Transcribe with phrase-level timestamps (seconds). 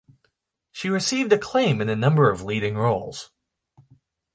[0.71, 3.29] She received acclaim in a number of leading roles.